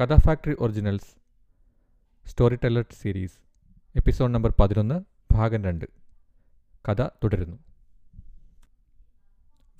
[0.00, 1.16] Katha factory originals
[2.56, 3.38] storyteller series
[3.96, 5.00] episode number പതിനൊന്ന്
[5.32, 5.84] ഭാഗം രണ്ട്.
[6.88, 7.56] കഥ തുടരുന്നു.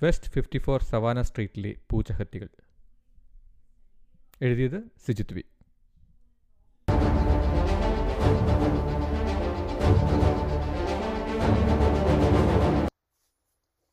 [0.03, 2.49] വെസ്റ്റ് ഫിഫ്റ്റി ഫോർ സവാന സ്ട്രീറ്റിലെ പൂച്ചഹത്യകൾ
[4.41, 5.43] എഴുതിയത് സിജിത് വി.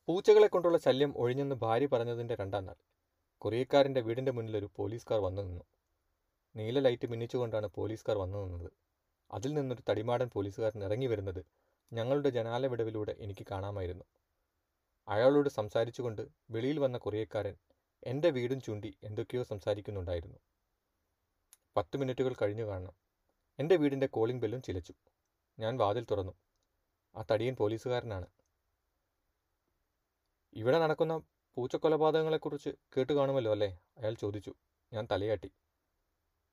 [0.07, 2.75] പൂച്ചകളെ കൊണ്ടുള്ള ശല്യം ഒഴിഞ്ഞെന്ന് ഭാര്യ പറഞ്ഞതിന്റെ രണ്ടാം നാൾ.
[3.37, 5.63] കൊറിയക്കാരന്റെ വീടിന്റെ മുന്നിൽ ഒരു പോലീസ് കാർ വന്നു നിന്നു.
[6.55, 8.71] നീല ലൈറ്റ് മിന്നിച്ചുകൊണ്ടാണ് പോലീസുകാർ വന്നു നിന്നത്.
[9.31, 11.45] അതിൽ നിന്നൊരു തടിമാടൻ പോലീസുകാരൻ ഇറങ്ങി വരുന്നത്
[11.93, 14.05] ഞങ്ങളുടെ ജനാല വിടവിലൂടെ എനിക്ക് കാണാമായിരുന്നു.
[15.07, 17.55] അയാളോട് സംസാരിച്ചുകൊണ്ട് വെളിയിൽ വന്ന കൊറിയക്കാരൻ
[18.03, 20.39] എന്റെ വീടും ചൂണ്ടി എന്തൊക്കെയോ സംസാരിക്കുന്നുണ്ടായിരുന്നു.
[21.77, 22.93] പത്ത് മിനിറ്റുകൾ കഴിഞ്ഞു കാണണം.
[23.59, 24.93] എന്റെ വീടിന്റെ കോളിംഗ് ബെല്ലും ചിലച്ചു.
[25.59, 26.33] ഞാൻ വാതിൽ തുറന്നു.
[27.15, 28.27] ആ തടിയൻ പോലീസുകാരനാണ്.
[30.53, 31.21] ഇവിടെ നടക്കുന്ന
[31.55, 33.79] പൂച്ചക്കൊലപാതകങ്ങളെക്കുറിച്ച് കേട്ട് കാണുമല്ലോ അല്ലേ?
[33.97, 34.53] അയാൾ ചോദിച്ചു.
[34.93, 35.51] ഞാൻ തലയാട്ടി.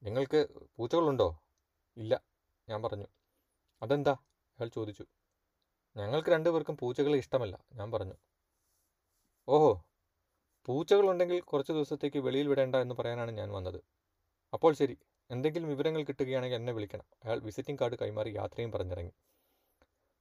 [0.02, 1.40] നിങ്ങൾക്ക് പൂച്ചകളുണ്ടോ?
[1.96, 2.22] ഇല്ല
[2.68, 3.06] ഞാൻ പറഞ്ഞു.
[3.82, 4.12] അതെന്താ?
[4.58, 5.04] അയാൾ ചോദിച്ചു.
[5.96, 8.14] ഞങ്ങൾക്ക് രണ്ടുപേർക്കും പൂച്ചകളെ ഇഷ്ടമല്ല ഞാൻ പറഞ്ഞു.
[9.48, 9.84] ഓഹോ
[10.64, 13.80] പൂച്ചകളുണ്ടെങ്കിൽ കുറച്ച് ദിവസത്തേക്ക് വെളിയിൽ വിടേണ്ട എന്ന് പറയാനാണ് ഞാൻ വന്നത്.
[14.52, 14.98] അപ്പോൾ ശരി
[15.30, 17.04] എന്തെങ്കിലും വിവരങ്ങൾ കിട്ടുകയാണെങ്കിൽ എന്നെ വിളിക്കണം.
[17.24, 19.12] അയാൾ വിസിറ്റിംഗ് കാർഡ് കൈമാറി യാത്രയും പറഞ്ഞിറങ്ങി.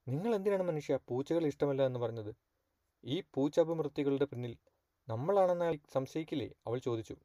[0.08, 2.36] നിങ്ങൾ എന്തിനാണ് മനുഷ്യ പൂച്ചകൾ ഇഷ്ടമല്ല എന്ന് പറഞ്ഞത്?
[3.04, 4.58] ഈ പൂച്ചപമൃത്തികളുടെ പിന്നിൽ
[5.10, 6.50] നമ്മളാണെന്ന് അയാൾ സംശയിക്കില്ലേ?
[6.68, 7.16] അവൾ ചോദിച്ചു.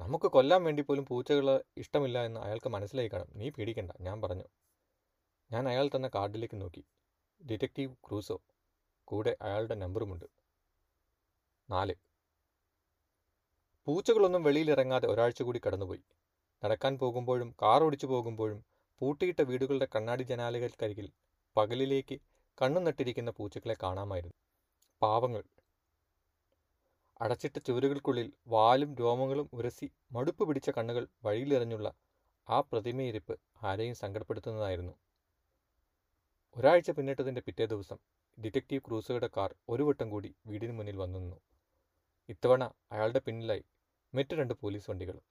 [0.00, 3.26] നമുക്ക് കൊല്ലാൻ വേണ്ടി പോലും പൂച്ചകൾ ഇഷ്ടമില്ല എന്ന് അയാൾക്ക് മനസ്സിലായി കാണും.
[3.34, 4.44] നീ പേടിക്കണ്ട ഞാൻ പറഞ്ഞു.
[5.52, 6.84] ഞാൻ അയാൾ തന്ന കാർഡിലേക്ക് നോക്കി.
[7.46, 8.40] Detective Crusoe?
[9.04, 10.24] കൂടെ അയാളുടെ നമ്പറുമുണ്ട്.
[11.70, 11.94] നാല്.
[13.86, 16.04] പൂച്ചകളൊന്നും വെളിയിലിറങ്ങാതെ ഒരാഴ്ച കൂടി കടന്നുപോയി.
[16.64, 18.64] നടക്കാൻ പോകുമ്പോഴും കാർ ഓടിച്ചു പോകുമ്പോഴും
[18.98, 21.12] പൂട്ടിയിട്ട വീടുകളുടെ കണ്ണാടി ജനാലകൾക്കരികിൽ
[21.56, 22.20] പകലിലേക്ക്
[22.62, 24.34] കണ്ണു നട്ടിരിക്കുന്ന പൂച്ചകളെ കാണാമായിരുന്നു.
[25.02, 25.44] പാവങ്ങൾ.
[27.20, 31.88] അടച്ചിട്ട ചുവരുകൾക്കുള്ളിൽ വാലും രോമങ്ങളും ഉരസി മടുപ്പ് പിടിച്ച കണ്ണുകൾ വഴിയിലെറിഞ്ഞുള്ള
[32.48, 34.94] ആ പ്രതിമയിരിപ്പ് ആരെയും സങ്കടപ്പെടുത്തുന്നതായിരുന്നു.
[36.56, 37.98] ഒരാഴ്ച പിന്നിട്ടതിന്റെ പിറ്റേ ദിവസം
[38.38, 41.38] ഡിറ്റക്റ്റീവ് ക്രൂസോയുടെ കാർ ഒരു വട്ടം കൂടി വീടിന് മുന്നിൽ വന്നു നിന്നു.
[42.28, 43.64] ഇത്തവണ അയാളുടെ പിന്നിലായി
[44.14, 45.24] മറ്റ് രണ്ട് പോലീസ് വണ്ടികളും.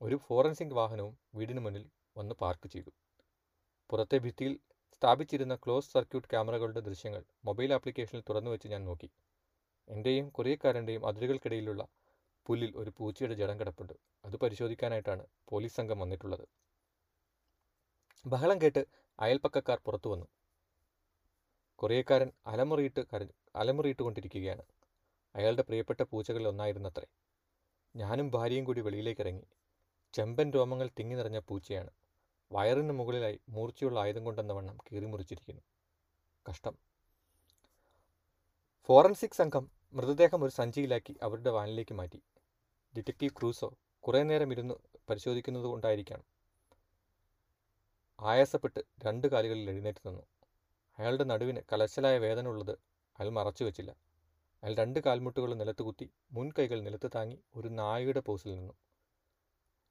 [0.00, 1.84] ഒരു ഫോറൻസിക് വാഹനവും വീടിന് മുന്നിൽ
[2.16, 2.90] വന്ന് പാർക്ക് ചെയ്തു.
[3.90, 4.54] പുറത്തെ ഭിത്തിയിൽ
[4.96, 9.08] സ്ഥാപിച്ചിരുന്ന ക്ലോസ് സർക്യൂട്ട് ക്യാമറകളുടെ ദൃശ്യങ്ങൾ മൊബൈൽ ആപ്ലിക്കേഷനിൽ തുറന്നു വെച്ച് ഞാൻ നോക്കി.
[9.88, 11.86] എന്റെയും കൊറിയക്കാരന്റെയും അതിരുകൾക്കിടയിലുള്ള
[12.46, 13.92] പുല്ലിൽ ഒരു പൂച്ചയുടെ ജഡം കിടപ്പുണ്ട്.
[14.24, 16.48] അത് പരിശോധിക്കാനായിട്ടാണ് പോലീസ് സംഘം വന്നിട്ടുള്ളത്.
[18.26, 18.86] ബഹളം കേട്ട്
[19.20, 20.26] അയൽപ്പക്കക്കാർ പുറത്തു വന്നു.
[21.76, 24.62] കൊറിയക്കാരൻ അലമുറിയിട്ട് കരഞ്ഞു അലമുറിയിട്ട് കൊണ്ടിരിക്കുകയാണ്
[25.36, 27.06] അയാളുടെ പ്രിയപ്പെട്ട പൂച്ചകളിൽ ഒന്നായിരുന്നത്രേ.
[27.96, 29.46] ഞാനും ഭാര്യയും കൂടി വെളിയിലേക്ക് ഇറങ്ങി
[30.12, 31.90] ചെമ്പൻ രോമങ്ങൾ തിങ്ങി നിറഞ്ഞ പൂച്ചയാണ്.
[32.52, 35.62] വയറിന് മുകളിലായി മൂർച്ചയുള്ള ആയുധം കൊണ്ടെന്ന വണ്ണം കീറിമുറിച്ചിരിക്കുന്നു.
[36.50, 36.78] കഷ്ടം.
[38.88, 42.22] ഫോറൻസിക് സംഘം മൃതദേഹം ഒരു സഞ്ചിയിലാക്കി അവരുടെ വാനിലേക്ക് മാറ്റി.
[42.96, 43.68] ഡിറ്റക്റ്റീവ് ക്രൂസോ
[44.04, 44.74] കുറേ നേരം ഇരുന്ന്
[45.10, 46.24] പരിശോധിക്കുന്നത് കൊണ്ടായിരിക്കാം.
[48.20, 50.22] ആയാസപ്പെട്ട് രണ്ട് കാലുകളിൽ എഴുന്നേറ്റ് നിന്നു.
[50.98, 52.74] അയാളുടെ നടുവിന് കലശലായ വേദന ഉള്ളത്
[53.18, 53.90] അയാൾ മറച്ചു വെച്ചില്ല.
[54.62, 58.74] അയാൾ രണ്ട് കാൽമുട്ടുകൾ നിലത്ത് കുത്തി മുൻകൈകൾ നിലത്ത് താങ്ങി ഒരു നായയുടെ പോസിൽ നിന്നു.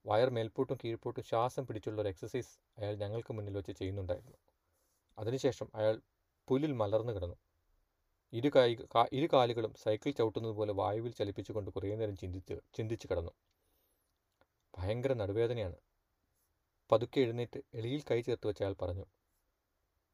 [0.06, 4.38] വയർ മേൽപോട്ടും കീഴ്പോട്ടും ശ്വാസം പിടിച്ചുള്ള ഒരു എക്സസൈസ് അയാൾ ഞങ്ങൾക്ക് മുന്നിൽ വെച്ച് ചെയ്യുന്നുണ്ടായിരുന്നു.
[5.20, 6.02] അതിനുശേഷം അയാൾ
[6.48, 7.36] പുലിൽ മലർന്നു കിടന്നു.
[8.34, 8.70] ഇരു കൈ
[9.18, 13.34] ഇരു കാലുകളും സൈക്കിൾ ചവിട്ടുന്നത് പോലെ വായുവിൽ ചലിപ്പിച്ചുകൊണ്ട് കുറേ നേരം ചിന്തിച്ച് ചിന്തിച്ചു കിടന്നു.
[14.74, 15.78] ഭയങ്കര നടുവേദനയാണ്.
[16.90, 19.06] പതുക്കെ എഴുന്നേറ്റ് എളിയിൽ കൈ ചേർത്ത് വെച്ച് അയാൾ പറഞ്ഞു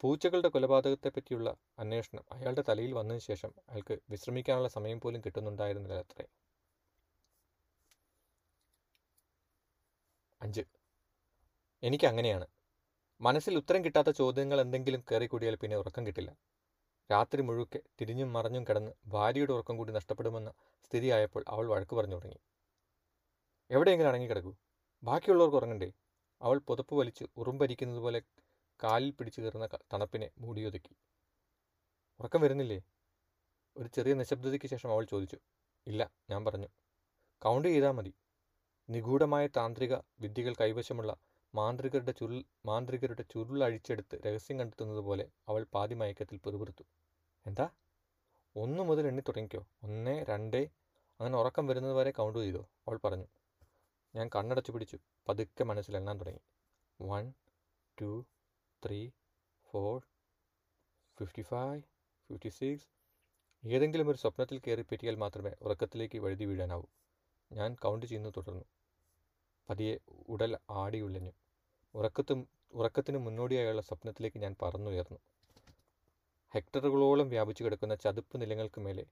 [0.04, 1.50] പൂച്ചകളുടെ കൊലപാതകത്തെ പറ്റിയുള്ള
[1.80, 6.26] അന്വേഷണം അയാളുടെ തലയിൽ വന്നതിന് ശേഷം അയാൾക്ക് വിശ്രമിക്കാനുള്ള സമയം പോലും കിട്ടുന്നുണ്ടായിരുന്നില്ല അത്രേ.
[10.42, 10.64] അഞ്ച്
[11.84, 12.46] എനിക്ക് അങ്ങനെയാണ്
[13.22, 16.32] മനസ്സിൽ ഉത്തരം കിട്ടാത്ത ചോദ്യങ്ങൾ എന്തെങ്കിലും കയറിക്കൂടിയാൽ പിന്നെ ഉറക്കം കിട്ടില്ല.
[17.10, 20.54] രാത്രി മുഴുക്കെ തിരിഞ്ഞും മറഞ്ഞും കിടന്ന് ഭാര്യയുടെ ഉറക്കം കൂടി നഷ്ടപ്പെടുമെന്ന
[20.86, 22.40] സ്ഥിതിയായപ്പോൾ അവൾ വഴക്ക് പറഞ്ഞു തുടങ്ങി.
[23.70, 24.56] എവിടെയെങ്കിലും അടങ്ങിക്കിടക്കൂ.
[25.04, 25.90] ബാക്കിയുള്ളവർക്ക് ഉറങ്ങണ്ടേ?
[26.42, 28.22] അവൾ പുതപ്പ് വലിച്ച് ഉറുമ്പരിക്കുന്നതുപോലെ
[28.84, 30.94] കാലിൽ പിടിച്ചു കയറുന്ന തണുപ്പിനെ മൂടിയൊതുക്കി.
[32.20, 32.84] ഉറക്കം വരുന്നില്ലേ?
[33.78, 35.38] ഒരു ചെറിയ നിശബ്ദതയ്ക്ക് ശേഷം അവൾ ചോദിച്ചു.
[35.88, 36.68] ഇല്ല ഞാൻ പറഞ്ഞു.
[37.42, 38.14] കൗണ്ട് ചെയ്താൽ മതി.
[38.90, 41.12] നിഗൂഢമായ താന്ത്രിക വിദ്യകൾ കൈവശമുള്ള
[41.56, 46.84] മാന്ത്രികരുടെ ചുരുൾ മാന്ത്രികരുടെ ചുരുൾ അഴിച്ചെടുത്ത് രഹസ്യം കണ്ടെത്തുന്നത് പോലെ അവൾ പാതിമയക്കത്തിൽ പെറുപിറുത്തു.
[47.48, 47.70] എന്താ?
[48.56, 49.66] ഒന്ന് മുതൽ എണ്ണി തുടങ്ങിക്കോ.
[49.84, 50.58] ഒന്ന് രണ്ട്.
[51.20, 52.70] അങ്ങനെ ഉറക്കം വരുന്നത് വരെ കൗണ്ട് ചെയ്തോ?
[52.88, 53.26] അവൾ പറഞ്ഞു.
[54.16, 54.98] ഞാൻ കണ്ണടച്ചു പിടിച്ചു.
[55.28, 56.40] പതുക്കെ മനസ്സിൽ എണ്ണാൻ തുടങ്ങി.
[57.02, 57.34] One
[58.02, 58.26] two
[58.86, 59.10] three
[59.72, 60.02] four
[61.20, 61.82] fifty five
[62.30, 62.88] fifty six
[63.66, 66.84] ഏതെങ്കിലും ഒരു സ്വപ്നത്തിൽ കയറി പറ്റിയാൽ മാത്രമേ ഉറക്കത്തിലേക്ക് വഴുതി വീഴാനാവൂ.
[67.52, 68.66] ഞാൻ കൗണ്ട് ചെയ്യുന്നത് തുടർന്നു.
[69.70, 69.98] പതിയെ
[70.30, 71.32] ഉടൽ ആടി ഉലഞ്ഞു.
[71.96, 75.20] ഉറക്കത്തും ഉറക്കത്തിന് മുന്നോടിയായുള്ള സ്വപ്നത്തിലേക്ക് ഞാൻ പറന്നുയർന്നു.
[76.54, 79.06] ഹെക്ടറുകളോളം വ്യാപിച്ചു കിടക്കുന്ന ചതുപ്പ് നിലങ്ങൾക്ക് മേലെ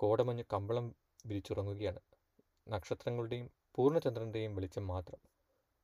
[0.00, 0.86] കോടമഞ്ഞ് കമ്പളം
[1.26, 2.00] വിരിച്ചുറങ്ങുകയാണ്.
[2.68, 5.20] നക്ഷത്രങ്ങളുടെയും പൂർണചന്ദ്രന്റെയും വെളിച്ചം മാത്രം.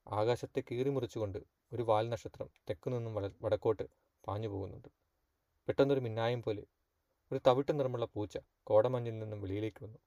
[0.06, 1.38] ആകാശത്തെ കീറിമുറിച്ചുകൊണ്ട്
[1.72, 3.82] ഒരു വാൽ നക്ഷത്രം തെക്കുനിന്നും വട വടക്കോട്ട്
[4.24, 4.88] പാഞ്ഞു പോകുന്നുണ്ട്.
[5.68, 6.64] പെട്ടെന്നൊരു മിന്നായം പോലെ
[7.32, 9.98] ഒരു തവിട്ട് നിറമുള്ള പൂച്ച കോടമഞ്ഞിൽ നിന്നും വെളിയിലേക്ക് വന്നു.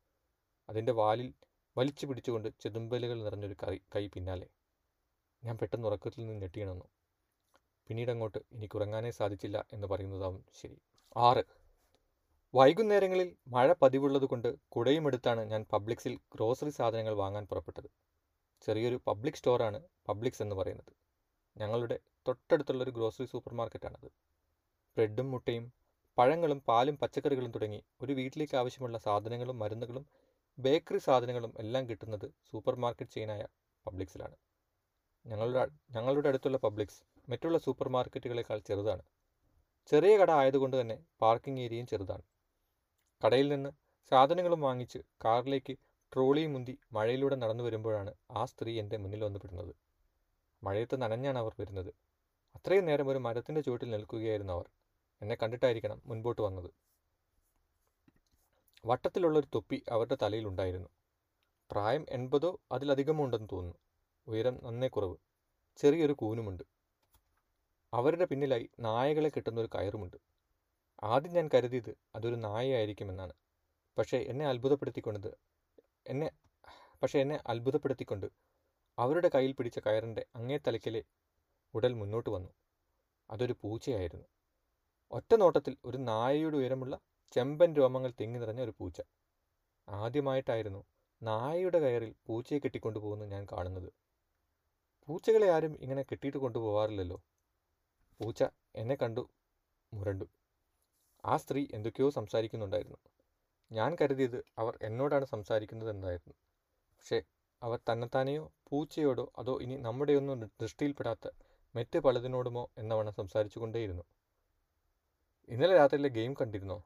[0.69, 1.33] അതിന്റെ വാലിൽ
[1.77, 4.47] വലിച്ചു പിടിച്ചുകൊണ്ട് ചെതുമ്പലുകൾ നിറഞ്ഞൊരു കൈ കൈ പിന്നാലെ.
[5.45, 6.86] ഞാൻ പെട്ടെന്ന് ഉറക്കത്തിൽ നിന്ന് ഞെട്ടിയണന്നു.
[7.89, 10.77] പിന്നീട് അങ്ങോട്ട് എനിക്ക് ഉറങ്ങാനേ സാധിച്ചില്ല എന്ന് പറയുന്നതാവും ശരി.
[11.15, 11.44] ആറ്.
[12.53, 17.89] വൈകുന്നേരങ്ങളിൽ മഴ പതിവുള്ളതുകൊണ്ട് കുടയുമെടുത്താണ് ഞാൻ പബ്ലിക്സിൽ ഗ്രോസറി സാധനങ്ങൾ വാങ്ങാൻ പുറപ്പെട്ടത്.
[18.62, 20.92] ചെറിയൊരു പബ്ലിക് സ്റ്റോറാണ് പബ്ലിക്സ് എന്ന് പറയുന്നത്.
[21.56, 21.97] ഞങ്ങളുടെ
[22.27, 24.09] തൊട്ടടുത്തുള്ളൊരു ഗ്രോസറി സൂപ്പർ മാർക്കറ്റാണത്
[24.97, 25.65] ബ്രെഡും മുട്ടയും
[26.18, 30.06] പഴങ്ങളും പാലും പച്ചക്കറികളും തുടങ്ങി ഒരു വീട്ടിലേക്ക് ആവശ്യമുള്ള സാധനങ്ങളും മരുന്നുകളും
[30.57, 33.44] ബേക്കറി സാധനങ്ങളും എല്ലാം കിട്ടുന്നത് സൂപ്പർ മാർക്കറ്റ് ചെയിനായ
[33.86, 34.36] പബ്ലിക്സിലാണ്.
[35.25, 35.62] ഞങ്ങളുടെ
[35.92, 39.04] ഞങ്ങളുടെ അടുത്തുള്ള പബ്ലിക്സ് മറ്റുള്ള സൂപ്പർ മാർക്കറ്റുകളെക്കാൾ ചെറുതാണ്.
[39.89, 42.24] ചെറിയ കട ആയതുകൊണ്ട് തന്നെ പാർക്കിംഗ് ഏരിയയും ചെറുതാണ്.
[43.22, 43.72] കടയിൽ നിന്ന്
[44.12, 45.74] സാധനങ്ങളും വാങ്ങിച്ച് കാറിലേക്ക്
[46.13, 49.74] ട്രോളിയും മുന്തി മഴയിലൂടെ നടന്നു വരുമ്പോഴാണ് ആ സ്ത്രീ എന്റെ മുന്നിൽ വന്നുപെടുന്നത്
[50.63, 51.92] മഴയത്ത് നനഞ്ഞാണ് അവർ വരുന്നത്.
[52.56, 54.68] അത്രയും നേരം ഒരു മരത്തിന്റെ ചുവട്ടിൽ നിൽക്കുകയായിരുന്നു അവർ.
[55.21, 56.69] എന്നെ കണ്ടിട്ടായിരിക്കണം മുൻപോട്ട് വന്നത്.
[58.83, 60.89] വട്ടത്തിലുള്ളൊരു തൊപ്പി അവരുടെ തലയിലുണ്ടായിരുന്നു
[61.69, 63.78] പ്രായം എൺപതോ അതിലധികമോ ഉണ്ടെന്ന് തോന്നുന്നു.
[64.27, 65.16] ഉയരം നന്നേ കുറവ്.
[65.77, 66.63] ചെറിയൊരു കൂനുമുണ്ട്.
[67.94, 70.18] അവരുടെ പിന്നിലായി നായകളെ കിട്ടുന്ന ഒരു കയറുമുണ്ട്.
[71.04, 73.33] ആദ്യം ഞാൻ കരുതിയത് അതൊരു നായയായിരിക്കുമെന്നാണ്.
[73.98, 75.31] പക്ഷേ എന്നെ അത്ഭുതപ്പെടുത്തിക്കൊണ്ടത്
[76.07, 76.31] എന്നെ
[77.04, 78.25] പക്ഷേ എന്നെ അത്ഭുതപ്പെടുത്തിക്കൊണ്ട്
[78.98, 81.04] അവരുടെ കയ്യിൽ പിടിച്ച കയറിന്റെ അങ്ങേ തലയ്ക്കലെ
[81.74, 82.50] ഉടൽ മുന്നോട്ട് വന്നു.
[83.30, 84.25] അതൊരു പൂച്ചയായിരുന്നു.
[85.12, 87.00] ഒറ്റ നോട്ടത്തിൽ ഒരു നായയുടെ ഉയരമുള്ള
[87.33, 89.01] ചെമ്പൻ രോമങ്ങൾ തിങ്ങി നിറഞ്ഞ ഒരു പൂച്ച.
[89.88, 90.81] ആദ്യമായിട്ടായിരുന്നു
[91.21, 93.89] നായയുടെ കയറിൽ പൂച്ചയെ കെട്ടിക്കൊണ്ടുപോകുന്നു ഞാൻ കാണുന്നത്.
[95.07, 97.22] പൂച്ചകളെ ആരും ഇങ്ങനെ കെട്ടിയിട്ട് കൊണ്ടുപോവാറില്ലല്ലോ.
[98.19, 98.44] പൂച്ച
[98.75, 99.30] എന്നെ കണ്ടു
[99.94, 100.25] മുരണ്ടു.
[101.25, 102.98] ആ സ്ത്രീ എന്തൊക്കെയോ സംസാരിക്കുന്നുണ്ടായിരുന്നു.
[103.72, 106.34] ഞാൻ കരുതിയത് അവർ എന്നോടാണ് സംസാരിക്കുന്നത് എന്നായിരുന്നു
[106.98, 107.22] പക്ഷേ
[107.62, 111.28] അവർ തന്നെത്താനെയോ പൂച്ചയോടോ അതോ ഇനി നമ്മുടെയൊന്നും ദൃഷ്ടിയിൽപ്പെടാത്ത
[111.75, 114.04] മറ്റ് പലതിനോടുമോ എന്നവണ്ണം സംസാരിച്ചു കൊണ്ടേയിരുന്നു
[115.50, 116.84] ഇന്നലെ രാത്രിയിലെ ഗെയിം കണ്ടിരുന്നോ?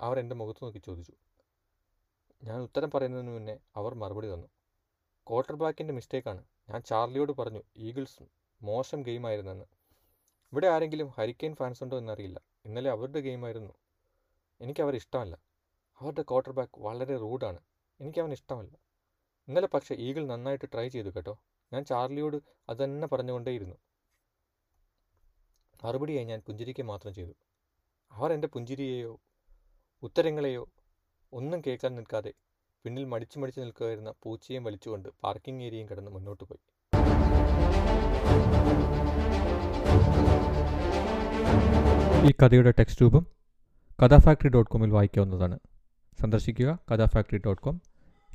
[0.00, 1.12] അവർ എന്റെ മുഖത്ത് നോക്കി ചോദിച്ചു.
[2.42, 4.48] ഞാൻ ഉത്തരം പറയുന്നതിന് മുന്നേ അവർ മറുപടി തന്നു.
[5.26, 8.24] ക്വാർട്ടർ ബാക്കിന്റെ മിസ്റ്റേക്കാണ് ഞാൻ ചാർലിയോട് പറഞ്ഞു ഈഗിൾസ്
[8.62, 9.64] മോശം ഗെയിമായിരുന്നെന്ന്
[10.52, 12.42] ഇവിടെ ആരെങ്കിലും ഹരിക്കെയിൻ ഫാൻസ് ഉണ്ടോ എന്നറിയില്ല.
[12.64, 13.72] ഇന്നലെ അവരുടെ ഗെയിമായിരുന്നു
[14.60, 15.34] എനിക്ക് അവർ ഇഷ്ടമല്ല.
[16.00, 17.60] അവരുടെ ക്വാർട്ടർ ബാക്ക് വളരെ റൂഡാണ്
[18.00, 18.74] എനിക്ക് അവൻ ഇഷ്ടമല്ല.
[19.48, 21.38] ഇന്നലെ പക്ഷേ ഈഗിൾ നന്നായിട്ട് ട്രൈ ചെയ്തു കേട്ടോ.
[21.72, 22.36] ഞാൻ ചാർലിയോട്
[22.68, 23.76] അത് തന്നെ പറഞ്ഞുകൊണ്ടേയിരുന്നു.
[25.84, 27.32] മറുപടിയായി ഞാൻ പുഞ്ചിരിക്കുക മാത്രം ചെയ്തു.
[28.12, 29.20] അവർ എന്റെ പുഞ്ചിരിയെയോ
[30.02, 30.68] ഉത്തരങ്ങളെയോ
[31.32, 32.32] ഒന്നും കേൾക്കാൻ നിൽക്കാതെ
[32.84, 36.62] പിന്നിൽ മടിച്ചു മടിച്ചു നിൽക്കുകയായിരുന്ന പൂച്ചയും വലിച്ചുകൊണ്ട് പാർക്കിംഗ് ഏരിയയും കടന്ന് മുന്നോട്ട് പോയി.
[42.28, 43.26] ഈ കഥയുടെ ടെക്സ്റ്റ് രൂപം
[44.02, 45.58] കഥാഫാക്ടറി ഡോട്ട് കോമിൽ വായിക്കാവുന്നതാണ്.
[46.20, 47.82] സന്ദർശിക്കുക കഥാഫാക്ടറി ഡോട്ട് കോം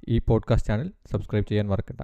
[0.07, 2.01] ഈ പോഡ്കാസ്റ്റ് ചാനൽ സബ്സ്ക്രൈബ് ചെയ്യാൻ മറക്കണ്ട.